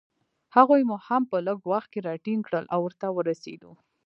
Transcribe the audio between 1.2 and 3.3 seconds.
په لږ وخت کې راټینګ کړل، او ورته